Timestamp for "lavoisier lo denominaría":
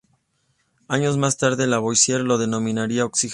1.67-3.05